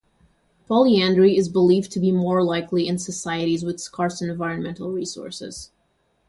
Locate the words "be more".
1.99-2.43